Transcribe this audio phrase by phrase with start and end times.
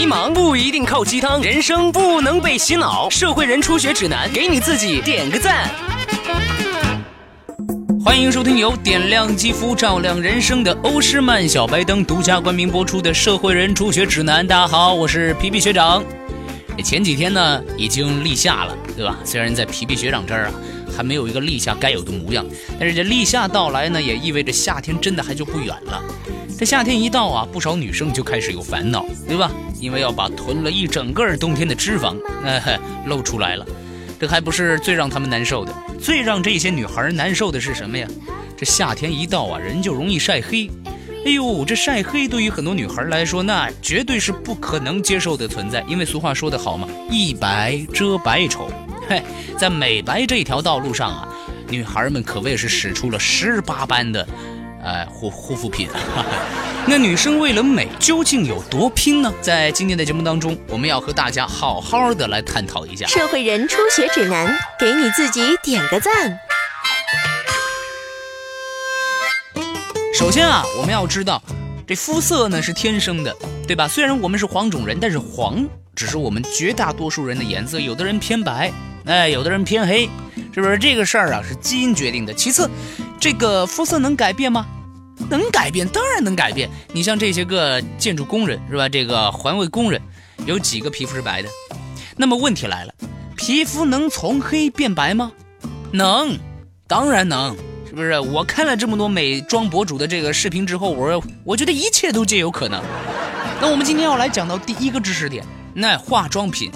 [0.00, 3.10] 迷茫不一定靠鸡汤，人生不能被洗脑。
[3.10, 5.68] 社会人初学指南，给你自己点个赞。
[8.02, 14.42] 欢迎收听由点亮肌肤、照亮人生的欧诗漫小白灯独家冠名播出的《社会人初学指南》。
[14.48, 16.02] 大家好，我是皮皮学长。
[16.82, 19.18] 前几天呢，已经立夏了，对吧？
[19.22, 20.52] 虽然在皮皮学长这儿啊，
[21.00, 22.44] 还没有一个立夏该有的模样，
[22.78, 26.04] 但是这立夏到来呢，也意味着夏天真的还就不远了。
[26.58, 29.50] 这夏天一到啊，不少女生就开始有烦恼，对吧？
[29.80, 33.66] 因为要把囤了一整个冬天的脂肪，哎，露出来了。
[34.18, 38.06] 这还不是最让他们难受的，最让这些女孩难受的是什么呀？
[38.54, 40.70] 这夏天一到啊，人就容易晒黑。
[41.24, 45.82] 哎呦，这晒黑对于很多女孩来说，那绝对是不可能接受的存在。
[45.88, 48.70] 因为俗话说得好嘛，一白遮百丑。
[49.10, 49.20] 嘿，
[49.58, 51.28] 在美白这条道路上啊，
[51.68, 54.26] 女孩们可谓是使出了十八般的。
[54.82, 55.88] 哎，护护肤品，
[56.88, 59.30] 那女生为了美究竟有多拼呢？
[59.42, 63.04] 在今天的节目当中，我们要和大家好好的来探讨一下。
[63.06, 66.38] 社会人初学指南，给你自己点个赞。
[70.14, 71.42] 首先啊，我们要知道，
[71.86, 73.86] 这肤色呢是天生的，对吧？
[73.86, 75.62] 虽然我们是黄种人，但是黄
[75.94, 77.78] 只是我们绝大多数人的颜色。
[77.78, 78.72] 有的人偏白，
[79.04, 80.08] 哎，有的人偏黑，
[80.54, 80.78] 是不是？
[80.78, 82.34] 这个事儿啊是基因决定的。
[82.34, 82.68] 其次。
[83.20, 84.66] 这个肤色能改变吗？
[85.28, 86.70] 能改变，当然能改变。
[86.90, 88.88] 你像这些个建筑工人是吧？
[88.88, 90.00] 这个环卫工人，
[90.46, 91.48] 有几个皮肤是白的？
[92.16, 92.94] 那么问题来了，
[93.36, 95.30] 皮肤能从黑变白吗？
[95.92, 96.38] 能，
[96.88, 97.54] 当然能，
[97.86, 98.18] 是不是？
[98.18, 102.82] 我看了这么多美妆博主的这个视频之后，我说我觉得一切都皆有可能。
[103.60, 106.72] 那我们今天要来讲到第一个知识点，那化妆品。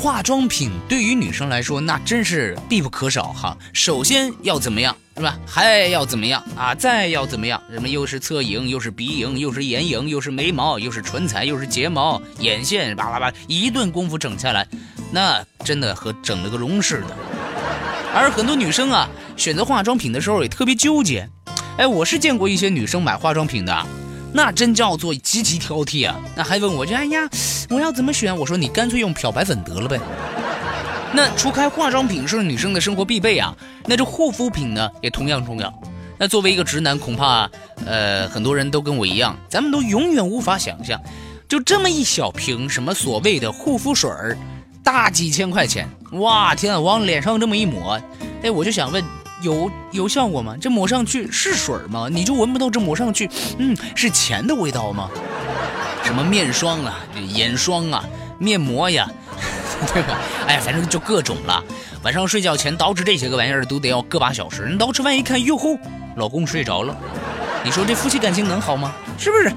[0.00, 3.54] 化妆品对于女生来说，那真是必不可少哈。
[3.74, 5.38] 首先要怎么样，是吧？
[5.46, 6.74] 还要怎么样啊？
[6.74, 7.62] 再要怎么样？
[7.70, 14.66] 什么又是侧影，又是鼻影，又是眼影，又是眉毛，又是唇彩，又是睫毛、眼线，叭叭叭，一顿功夫整下来，
[15.12, 17.14] 那真的和整了个容似的。
[18.14, 21.28] 而很多女生啊，选择化妆品的时候也特别纠结。
[21.76, 23.86] 哎，我是见过一些女生买化妆品的。
[24.32, 26.16] 那真叫做极其挑剔啊！
[26.36, 27.28] 那还问我，就哎呀，
[27.68, 28.36] 我要怎么选？
[28.36, 29.98] 我说你干脆用漂白粉得了呗。
[31.12, 33.52] 那除开化妆品是女生的生活必备啊，
[33.86, 35.72] 那这护肤品呢也同样重要。
[36.16, 37.50] 那作为一个直男，恐怕
[37.84, 41.00] 呃很多人都跟我一样，咱们都永远无法想象，
[41.48, 44.38] 就这么一小瓶什么所谓的护肤水儿，
[44.84, 48.00] 大几千块钱，哇天啊，往脸上这么一抹，
[48.44, 49.02] 哎，我就想问。
[49.42, 50.54] 有有效果吗？
[50.60, 52.08] 这抹上去是水吗？
[52.10, 53.28] 你就闻不到这抹上去，
[53.58, 55.10] 嗯，是钱的味道吗？
[56.04, 58.04] 什么面霜啊，眼霜啊，
[58.38, 59.08] 面膜呀，
[59.92, 60.18] 对吧？
[60.46, 61.62] 哎，反正就各种了。
[62.02, 64.68] 晚上睡觉前捯饬这些个玩意儿都得要个把小时。
[64.70, 65.78] 你捯饬完一看，哟吼，
[66.16, 66.96] 老公睡着了。
[67.62, 68.92] 你说这夫妻感情能好吗？
[69.18, 69.52] 是不是？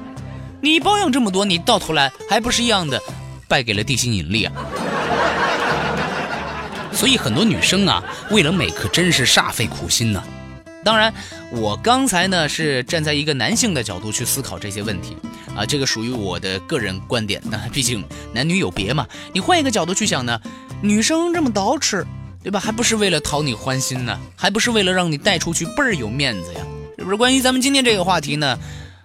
[0.62, 3.02] 你保养这么多，你到头来还不是一样的，
[3.48, 4.54] 败给了地心引力啊？
[6.94, 10.24] 所以很多女生啊，为了美可真是煞费苦心呢。
[10.84, 11.14] 当然，
[11.52, 15.16] 我刚才呢是站在一个男性的角度去思考这些问题
[15.56, 17.42] 啊，这个属于我的个人观点。
[17.46, 19.08] 那毕竟男女有别嘛。
[19.34, 20.40] 你换一个角度去想呢，
[20.82, 22.04] 女生这么捯饬，
[22.44, 22.60] 对吧？
[22.60, 24.20] 还不是为了讨你欢心呢？
[24.36, 26.60] 还不是为了让你带出去倍儿有面子呀？
[26.98, 27.16] 是不是？
[27.16, 28.60] 关于咱们今天这个话题呢？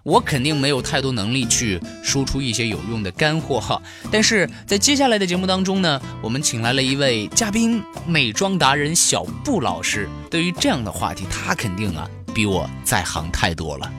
[0.04, 10.08] 我肯定没有太多能力去输出一些有用的干货哈，但是在接下来的节目当中呢，我们请来了一位嘉宾，美妆达人小布老师。
[10.30, 13.92] 对于这样的话题，他肯定啊比我在行太多了。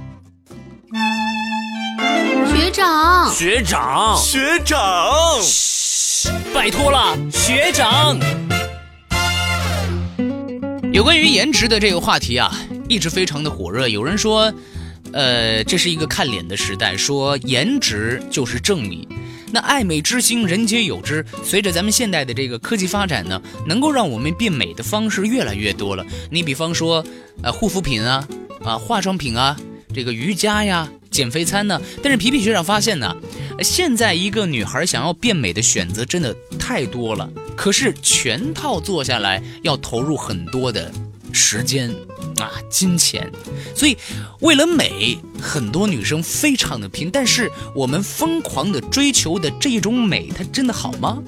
[2.51, 4.81] 学长，学长，学长，
[6.53, 8.17] 拜托了，学长。
[10.91, 12.51] 有关于颜值的这个话题啊，
[12.87, 13.87] 一直非常的火热。
[13.87, 14.51] 有人说。
[15.13, 19.07] 呃，这是一个看脸的时代，说颜值就是正义。
[19.51, 21.25] 那爱美之心，人皆有之。
[21.43, 26.05] 随着咱们现代的这个科技发展呢，能够让我们变美的方式越来越多了。
[26.29, 27.03] 你比方说，
[27.41, 28.27] 呃，护肤品啊，
[28.63, 29.57] 啊，化妆品啊，
[29.91, 31.81] 这个瑜伽呀，减肥餐呢。
[32.03, 33.15] 但是皮皮学长发现呢，
[33.63, 40.91] 现在一个女孩想要变美的选择真的太多了，可是全套做下来要投入很多的
[41.33, 41.93] 时间。
[42.39, 43.29] 啊，金钱，
[43.75, 43.97] 所以
[44.39, 47.09] 为了美，很多女生非常的拼。
[47.11, 51.21] 但是我们疯狂的追求的这种美，它真的好吗？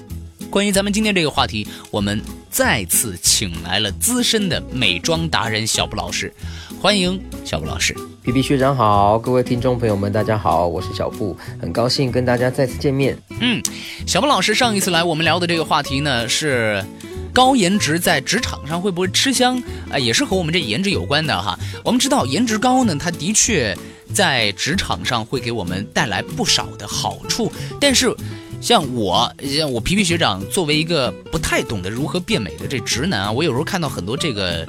[0.48, 2.18] 关于咱们今天这个话题，我们
[2.50, 6.32] 再次请来了资深的美妆达人小布老师，
[6.80, 7.94] 欢迎小布老师。
[8.22, 13.18] 皮皮学长好，各位听众朋友们，大家好，我是小布，很高兴跟大家再次见面。
[13.38, 13.62] 嗯，
[14.06, 16.82] 小布老师上一次来我们聊的这个话题呢是。
[17.32, 19.98] 高颜值在职场上会不会吃香啊？
[19.98, 21.58] 也是和我们这颜值有关的哈。
[21.82, 23.76] 我们知道颜值高呢，它的确
[24.12, 27.50] 在职场上会给我们带来不少的好处。
[27.80, 28.14] 但是，
[28.60, 34.66] 像我，像我皮皮学长，作为一个不太懂得如何变美的这直男啊，我有时候看到很多这个，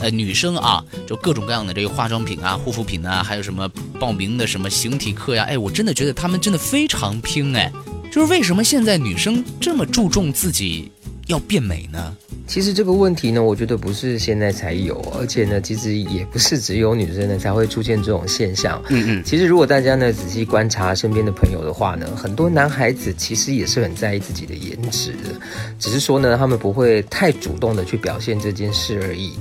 [0.00, 3.68] 呃，女生啊，就各种各样的这个化妆品啊、护肤品啊，还有什么
[4.00, 7.70] 报名的什么形体课呀，哎，我真的觉得她们真的非常拼哎，
[8.10, 10.90] 就是为什么现在女生这么注重自己
[11.26, 12.16] 要变美呢？
[12.46, 18.80] 其实这个问题呢，我觉得不是现在才有，而且呢，其实也不是只有女生呢才会出现这种现象。
[18.88, 25.30] 嗯嗯，其实如果大家呢仔细观察身边的朋友的话呢，很多男孩子其实也是很在意自己的颜值的，
[25.80, 29.32] 只是说呢，他们不会太主动的去表现这件事而已。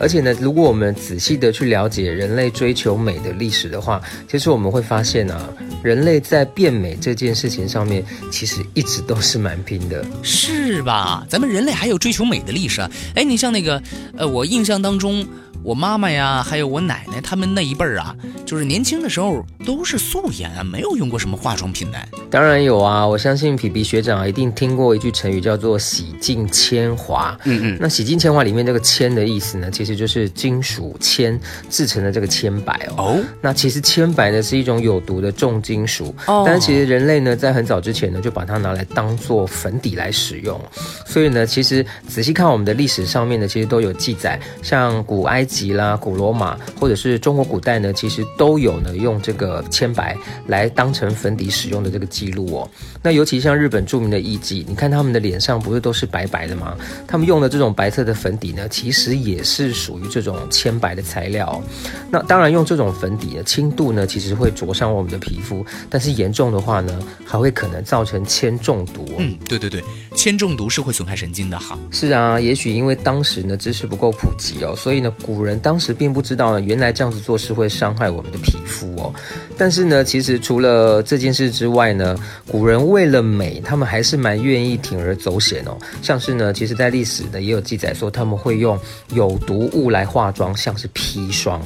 [0.00, 5.48] 而且呢，如果我们仔细的去了解人类追求美的历史的话，其实我们会发现啊，
[5.82, 11.24] 人类在变美这件事情上面，其实一直都是蛮拼的，是吧？
[11.28, 12.90] 咱们人类还有追求美的历史啊！
[13.14, 13.80] 哎，你像那个，
[14.16, 15.26] 呃，我印象当中。
[15.62, 21.98] 我妈妈呀，还有我奶奶，他们那一辈儿啊，就是年轻的时候都是素颜啊，没有用过什么化妆品的。
[22.30, 27.38] 当然有啊，我相信皮皮学长一定听过一句成语，叫做“洗尽铅华”。
[27.44, 31.38] 嗯嗯，那“洗尽铅华”里面这个“铅”的意思呢，其实就是金属铅
[31.68, 33.18] 制成的这个铅白哦。
[33.18, 36.14] 哦，那其实铅白呢是一种有毒的重金属，
[36.46, 40.58] 但是其实人类呢在很早之前呢就把它拿来当做粉底来使用。
[41.04, 45.44] 所以呢，其实仔细看我们的历史上面呢，其实都有记载，像古埃。
[45.50, 50.16] 及啦，古罗马或者是中国古代呢，其实都有呢用这个铅白
[50.46, 52.70] 来当成粉底使用的这个记录哦。
[53.02, 56.76] 那尤其像日本著名的艺妓，你看他们的脸上不是都是白白的吗？
[57.04, 61.60] 他们用的这种白色的粉底呢，其实也是属于这种铅白的材料。
[62.10, 69.04] 那当然用这种粉底的轻度呢，其实会灼伤我们的皮肤，但是严重的话呢，还会可能造成铅中毒。
[69.18, 69.82] 嗯，对对对，
[70.14, 71.76] 铅中毒是会损害神经的哈。
[71.90, 75.40] 是啊，也许因为当时呢知识不够普及哦，所以呢古。
[75.40, 79.14] 古人当时并不知道呢，原来这样子做是会伤害我们的皮肤哦。
[79.60, 82.16] 但是呢，其实除了这件事之外呢，
[82.50, 85.76] 古人为了美，他们还是蛮愿意铤而走险哦。
[86.02, 88.78] 像是呢，其实在历史呢也有记载说，他们会用
[89.12, 91.62] 有毒物来化妆，像是砒霜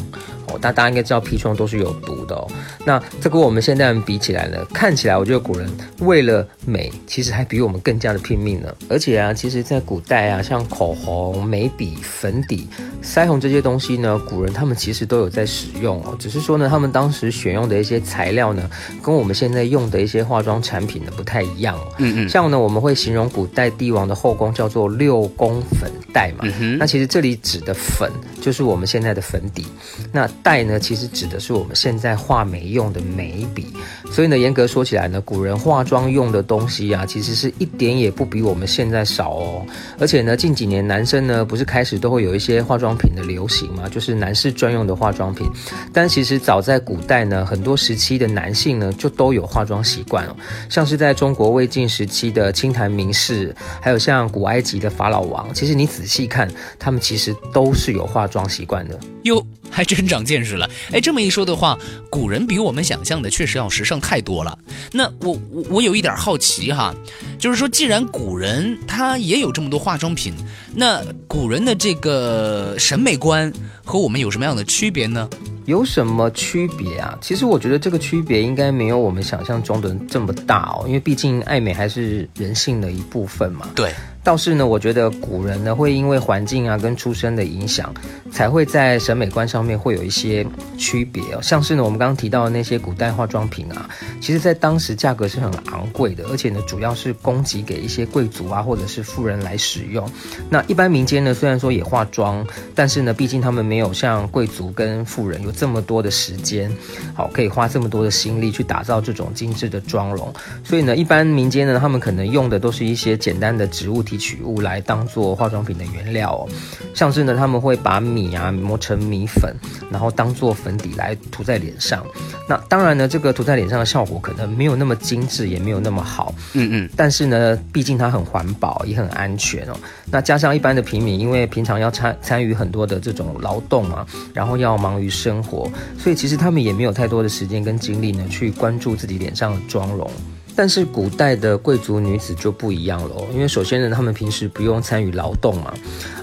[0.46, 0.58] 哦。
[0.60, 2.46] 大大家应该知道砒霜都是有毒的哦。
[2.84, 5.68] 那这跟我们现代人比起来呢，看起来我觉得古人
[6.00, 8.74] 为了美，其实还比我们更加的拼命呢。
[8.88, 12.68] 而且啊，其实在古代啊，像口红、眉笔、粉底、
[13.02, 13.64] 腮红这些。
[13.64, 18.68] 东西呢，古人他们其实都有在使用哦，只是说呢，他们当时选用的一些材料呢，
[19.00, 21.78] 跟我们现在用的一些化妆产品呢不太一样。
[21.98, 26.44] 嗯嗯，像呢，我们会形容古代帝王的后宫叫做六宫粉黛嘛。
[26.78, 28.10] 那其实这里指的粉
[28.40, 29.64] 就是我们现在的粉底，
[30.10, 33.68] 那黛呢，其实指的是我们现在画眉用的眉笔。
[34.10, 39.64] 所以呢，严格说起来呢，古人化妆用的东西啊，其实是一点也不比我们现在少哦。
[40.00, 43.44] 而且呢，近几年男生呢，不是开始都会有一些化妆品的流。
[43.46, 45.46] 行嘛，就是男士专用的化妆品。
[45.92, 50.36] 但其实早在古代呢，很多时期的男性呢，就都有化妆习惯哦。
[50.68, 58.98] 像是在中国魏晋时期的清谈名士，还有像古埃及的法老王，其实你仔细看，他们其实都是有化妆习惯的。
[59.22, 60.68] 哟，还真长见识了。
[60.92, 61.78] 哎，这么一说的话，
[62.10, 64.58] 古人比我们想象的确实要时尚太多了。
[64.92, 66.94] 那我我我有一点好奇哈，
[67.38, 70.34] 就是说，既然古人他也有这么多化妆品，
[70.74, 73.50] 那古人的这个审美观
[73.82, 75.28] 和我们有什么样的区别呢？
[75.66, 77.16] 有什么区别啊？
[77.20, 83.68] 其实我觉得这个区别应该没有我们想象中的这么大哦，因为毕竟爱美还是人性的一部分嘛。
[83.74, 83.92] 对。
[84.24, 87.92] 倒是呢，我觉得古人呢会因为环境啊跟出身的影响，
[88.32, 90.44] 才会在审美观上面会有一些
[90.78, 91.42] 区别哦。
[91.42, 93.86] 像是呢，我们刚刚提到的那些古代化妆品啊，
[94.22, 100.10] 其实在当时价格是很昂贵的，而且呢，主要是供给给一些贵族啊或者是富人来使用。
[100.48, 106.74] 那一般民间呢，虽然说也化妆，但是呢，毕竟他们没有像贵族跟富人有这么多的时间，
[107.12, 110.32] 好可以花这么多的心力去打造这种精致的妆容。
[110.64, 116.48] 所以呢，一般民间呢，他们可能用的都是一些简单的植物体提取物来当做化妆品的原料哦，
[116.94, 119.52] 像是呢他们会把米啊磨成米粉，
[119.90, 122.06] 然后当做粉底来涂在脸上。
[122.48, 126.32] 那当然呢，这个涂在脸上的效果可能没有那么精致，也没有那么好。
[126.52, 126.90] 嗯嗯。
[126.94, 129.74] 但是呢，毕竟它很环保，也很安全哦。
[130.06, 135.68] 那加上一般的平民，因为平常要参参与很多的这种劳动嘛，然后要忙于生活，
[135.98, 140.08] 所以其实他们也没有太多的时间跟精力呢去关注自己脸上的妆容。
[140.56, 145.74] 但是古代的贵族女子就不一样了，因为首先呢，她们平时不用参与劳动嘛，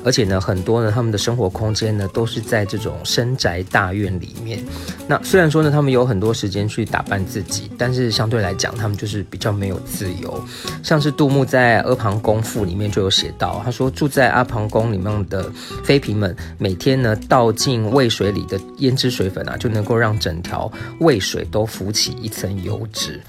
[0.04, 4.64] 而且呢，很多呢，她们的生活空间呢都是在这种深宅大院里面。
[5.08, 10.42] 那虽然说呢，她们有很多时间去打扮自己，但是相对来讲，她们就是比较没有自由。
[10.82, 15.52] 像是杜牧在《阿房宫赋》里面就有写到，他说住在阿房宫里面的
[15.84, 23.20] 妃嫔们，每天呢倒进渭水里的胭脂水粉啊，就能够让整条渭水都浮起一层油脂。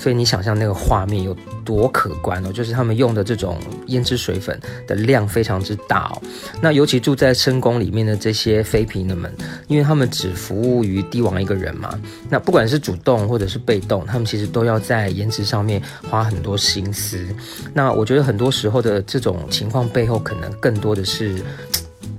[0.00, 6.22] 所以你想象那个画面有多可观哦，就是他们用的这种胭脂水粉的量非常之大哦。
[6.62, 9.30] 那尤其住在深宫里面的这些妃嫔们，
[9.68, 17.22] 因为他们只服务于帝王一个人嘛，那不管是主动或者是被动，他们其实都要在颜值上面花很多心思。
[17.74, 21.34] 那我觉得很多时候的这种情况背后，可能更多的是。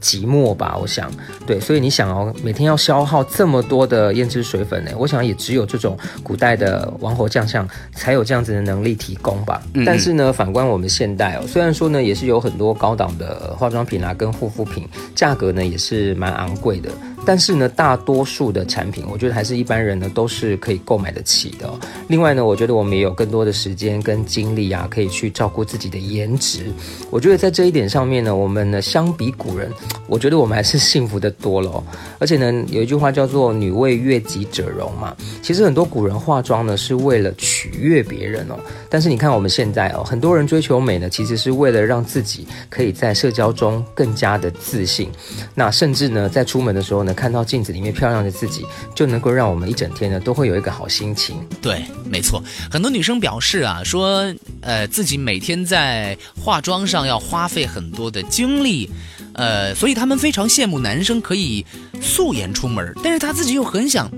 [0.01, 1.11] 寂寞吧，我想，
[1.45, 9.61] 对，所以你想哦，每天要消耗这么多的胭脂水粉呢，我想也只有这种古代的王侯将相才有这样子的能力提供吧。
[9.85, 16.89] 但是呢，反观我们现代哦，虽然说呢，也是有很多高档的化妆品啊，跟护肤品，价格呢也是蛮昂贵的。
[17.25, 21.71] 但是呢，大多数的产品，我觉得还是一般人呢都是可以购买得起的。
[22.07, 26.71] 另外呢，我觉得我们也有更多的时间跟精力啊，可以去照顾自己的颜值。
[27.11, 29.71] 我觉得在这一点上面呢，我们呢相比古人，
[30.07, 31.83] 我觉得我们还是幸福的多了。
[32.17, 35.15] 而且呢，有一句话叫做“女为悦己者容”嘛。
[35.43, 38.59] 其实很多古人化妆呢是为了取悦别人哦。
[38.89, 45.07] 但是你看我们现在哦，很多人追求美呢，其实是为了让自己可以在社交中更加的自信。
[45.53, 47.10] 那甚至呢，在出门的时候呢。
[47.13, 48.65] 看到镜子里面漂亮的自己，
[48.95, 51.35] 就能够让我们一整天呢都会有一个好心情。
[51.61, 58.89] 对，没错，很多女生表示啊，说呃自己每天在化妆上要花费很多的精力，
[59.33, 61.65] 呃，所以她们非常羡慕男生可以
[62.01, 64.09] 素颜出门，但是她自己又很想，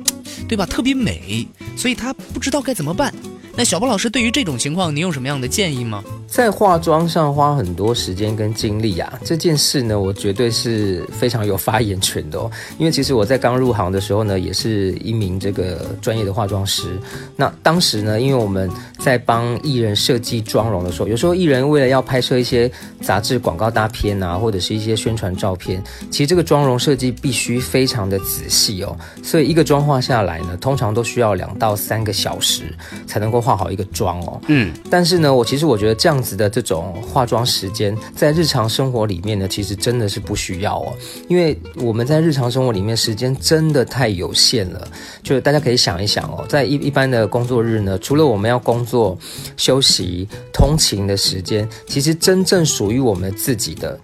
[0.48, 0.66] 对吧？
[0.66, 1.48] 特别美，
[1.78, 3.14] 所以她不知道该怎么办。
[3.56, 6.04] 那小波老师对于这种情况，你有什么样的建议吗？
[6.26, 12.50] 在化妆上花很多时间跟精力啊，这件事呢，我绝对是非常有发言权的哦。
[12.80, 17.00] 因为其实我在刚入行的时候呢，也是一名这个专业的化妆师。
[17.36, 18.68] 那当时呢，因为我们
[18.98, 22.70] 在帮艺人设计妆容的时候，有时候艺人为了要拍摄一些
[23.02, 25.80] 杂志广告大片啊，或者是一些宣传照片，
[26.10, 28.98] 其实这个妆容设计必须非常的仔细哦。
[29.22, 32.64] 所以一个妆化下来呢，通常都需要两到三个小时
[33.06, 34.42] 才能够化好一个妆哦。
[34.48, 36.24] 嗯，但是呢，我其实我觉得这样。
[36.24, 40.94] 子的这种化妆时间，在日常生活里面呢，其实真的是不需要哦，
[41.28, 44.88] 因为我们在日常生活里面时间真的太有限了。
[45.22, 49.18] 就大家可以想一想哦，在一一般的工作日呢，除了我们要工作、
[49.58, 54.00] 休息、通勤的时间，其实真正属于我们自己的，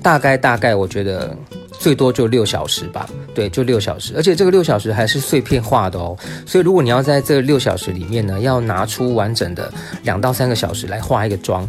[0.00, 1.36] 大概大概，我觉得。
[1.84, 6.16] 最多就六小时吧，对，就六小时，而且这个六小时还是碎片化的哦。
[6.46, 9.70] 所以如果你要在这六小时里面呢，要拿出完整的
[10.02, 11.68] 两到三个小时来化一个妆，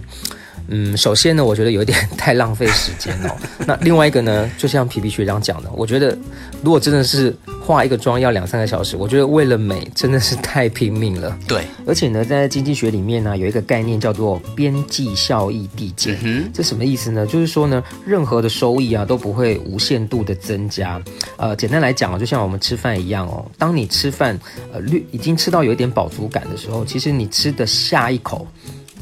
[0.69, 3.35] 嗯，首先呢，我觉得有点太浪费时间哦。
[3.67, 6.17] 那另外一个呢，就像皮皮学长讲的，我觉得
[6.63, 7.35] 如果真的是。
[7.65, 11.35] 化一个妆要两三个小时，我觉得为了美真的是太拼命了。
[11.47, 16.15] 对，而且呢，在经济学里面呢，有一个概念叫做边际效益递减。
[16.53, 17.25] 这什么意思呢？
[17.25, 21.01] 就是说呢，任何的收益啊都不会无限度的增加。
[21.37, 24.39] 呃，简单来讲啊，就像我们吃饭一样哦，当你吃饭
[24.71, 28.47] 呃略已经吃到有一点饱足感的时候，其实你吃的下一口。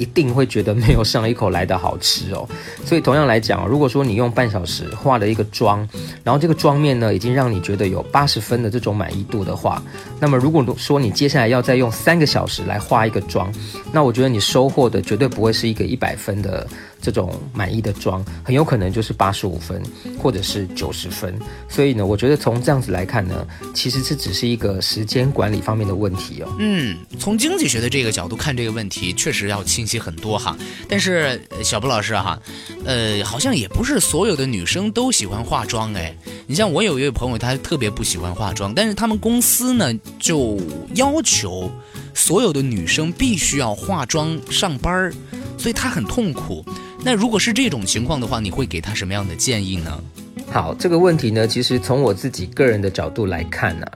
[0.04, 2.46] 一定会觉得没有上一口来的好吃哦，
[2.86, 5.88] 所以同样来讲，如果说你用半小时化了一个妆，
[6.26, 9.82] 然后这个妆面呢已经让你觉得有八十分的这种满意度的话，
[10.20, 13.50] 那么如果说你接下来要再用三个小时来化一个妆，
[13.94, 16.68] 那我觉得你收获的绝对不会是一个一百分的。
[17.04, 19.84] 这种满意的妆很有可能就是八十五分，
[20.18, 21.38] 或者是九十分。
[21.68, 26.56] 所以呢，我觉得从这样子来看呢，其实这只是一个时间管理方面的问题哦。
[26.60, 30.58] 嗯，从经济学的这个角度看这个问题，确实要清晰很多哈。
[30.88, 32.40] 但是小布老师哈，
[32.86, 36.16] 呃，好像也不是所有的女生都喜欢化妆哎。
[36.48, 40.58] 你像我有一位朋友，他特别不喜欢化妆，但是他们公司呢就
[40.96, 41.70] 要求
[42.14, 45.14] 所有的女生必须要化妆上班儿，
[45.64, 46.62] 所以他很痛苦。
[47.06, 49.98] 那如果是这种情况的话，你会给他什么样的建议呢？
[50.52, 53.88] 好，这个问题呢，其实从我自己个人的角度来看呢，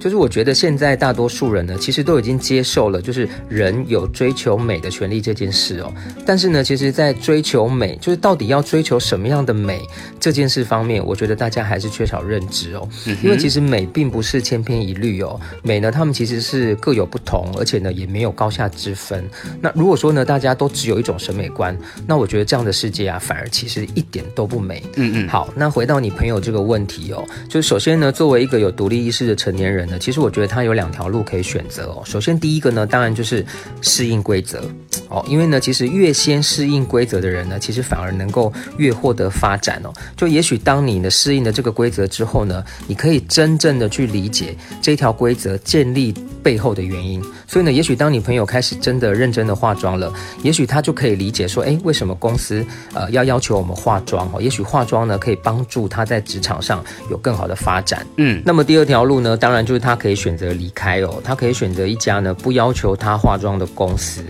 [0.00, 5.92] 就是我觉得现在大多数人呢，其实都已经接受了，就是人有追求美的权利这件事哦。
[6.24, 9.80] 但是呢，其实，在追求美，就是到底要追求什么样的美
[10.18, 12.88] 这件事方面，我觉得大家还是缺少认知哦。
[13.22, 19.22] 因为其实美并不是千篇一律哦，美呢，他们其实是各有不同，而且呢，也没有高下之分。
[19.60, 24.82] 那如果说呢，大家都只有一种审美观，那我觉得这样的世界啊，反而其实一点都不美。
[24.96, 25.28] 嗯嗯。
[25.28, 25.98] 好，那回到。
[25.98, 32.02] 你朋友这个问题哦，就是首先呢，作为一个有独立意识的成年人呢，其实我觉得他有两条路可以选择哦。
[32.04, 33.44] 首先第一个呢，当然就是
[33.80, 34.62] 适应规则
[35.08, 39.92] 哦，因为呢，其实越先适应规则的人呢，其实反而能够越获得发展哦。
[40.16, 46.14] 就也许当你呢适应了这个规则之后呢，你可以真正的去理解这条规则建立。
[46.40, 47.22] 背后的原因。
[47.48, 50.12] 所以呢，也许当你朋友开始真的认真的化妆了，
[50.42, 54.40] 也许他就可以理解说，哎，为什么公司呃要要求我们化妆哦？
[54.40, 58.06] 也许化妆呢可以帮助他在职场上有更好的发展。
[58.18, 64.22] 嗯，那么第二条路呢，当然就是他可以选择离开哦，他可以选择一家呢不要求他化妆的公司，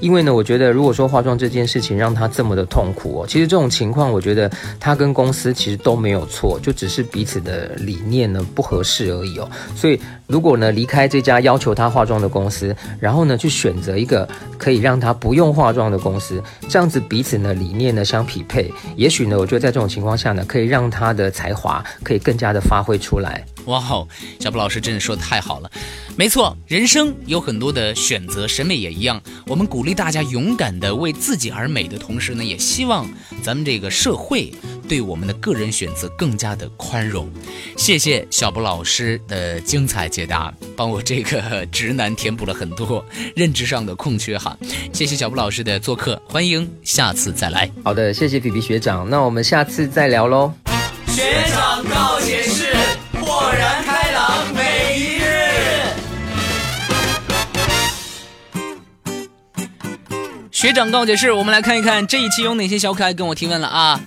[0.00, 9.48] 因为呢，我觉得如果说化妆这件事情让他这么的痛苦哦，其实这种情况，我觉得他跟公司其实都没有错，就只是彼此的理念呢不合适而已哦。
[9.74, 14.28] 所以如果呢离开这家要求他化妆的公司，然后呢去选择一个
[14.58, 23.44] 可以让他不用化妆的公司，这样子彼此呢理念呢相匹配，也许呢，我觉得在这种情况下呢，可以让他的才华可以更加的发挥出来。
[23.66, 24.06] 哇哦，
[24.38, 25.70] 小布老师真的说的太好了，
[26.16, 29.20] 没错，人生有很多的选择，审美也一样。
[29.48, 33.08] 我们鼓励大家勇敢的为自己而美的同时呢，也希望
[33.42, 34.52] 咱们这个社会
[34.88, 37.30] 对我们的个人选择更加的宽容。
[37.76, 44.56] 谢谢小布老师的精彩解答，帮我这个 直男填补了很多认知上的空缺哈。
[44.92, 47.70] 谢谢小布老师的做客，欢迎下次再来。
[47.84, 50.52] 好的，谢谢弟弟学长，那我们下次再聊喽。
[51.08, 52.74] 学长告解释，
[53.20, 55.22] 豁然开朗每一日。
[60.50, 64.00] 学长告解释，我们来看一看这一期有哪些小可爱跟我提问了啊？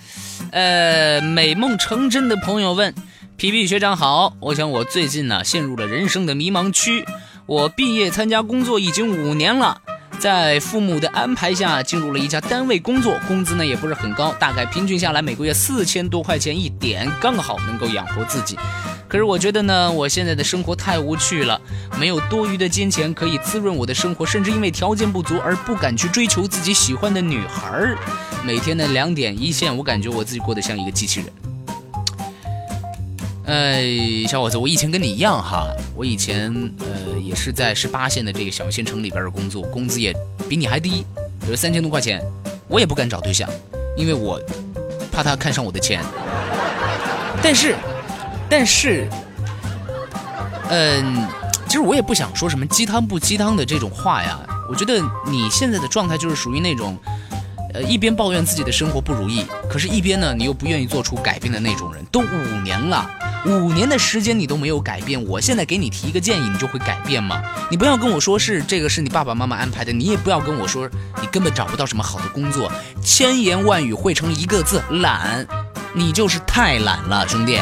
[0.51, 2.93] 呃，美梦成真的朋友问：
[3.37, 7.05] 皮皮学长好，我想我最近呢陷入了人生的迷茫区。
[7.45, 9.81] 我毕业参加工作已经五年了，
[10.19, 18.57] 在父母的安排下进入了一家单位工作，工资呢也不是很高，大概平均下来每个月四千多块钱一点，刚好能够养活自己。
[19.09, 21.59] 可是我觉得呢，我现在的生活太无趣了，
[21.99, 27.97] 没有多余的金钱可以滋润我的生活，甚至因为条件不足而不敢去追求自己喜欢的女孩儿。
[28.45, 31.33] 每天的两点一线，我感觉我自己过得像一个机器人。
[33.47, 40.15] 哎，小伙子，我以前跟你一样哈，我以前呃也是在十八线的这个小县城里边儿工作，工资也
[40.47, 41.03] 比你还低，
[41.49, 42.23] 有三千多块钱，
[42.67, 43.49] 我也不敢找对象，
[43.97, 44.39] 因为我
[45.11, 45.99] 怕他看上我的钱。
[47.41, 47.73] 但是，
[48.49, 49.07] 但是，
[50.69, 51.27] 嗯，
[51.67, 54.39] 其实我也不想说什么鸡汤不鸡汤的这种话呀。
[54.69, 56.97] 我觉得你现在的状态就是属于那种，
[57.73, 62.05] 呃，一边抱怨自己的生活不如意，可是一边呢，你又不愿意做出改变的那种人。
[62.11, 63.07] 都五年了，
[63.45, 67.41] 五年的时间你都没有改变，我现在给你提一个建议，你就会改变吗？
[67.69, 70.89] 你不要跟我说是这个是你爸爸妈妈安排的，你也不要跟我说
[71.21, 72.71] 你根本找不到什么好的工作，
[73.03, 75.45] 千言万语汇成一个字懒，
[75.93, 77.59] 你就是太懒了，兄弟。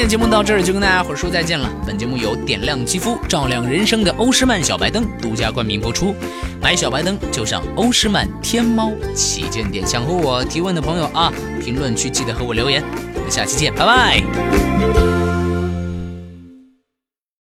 [0.00, 1.70] 天节目到这儿就跟大家伙儿说再见了。
[1.86, 6.14] 本节目由点亮肌肤、照亮人生的欧诗漫小白灯独家冠名播出。
[6.58, 9.86] 买小白灯就上欧诗漫天猫旗舰店。
[9.86, 11.30] 想和我提问的朋友啊，
[11.62, 12.82] 评论区记得和我留言。
[13.14, 15.19] 我们下期见，拜拜。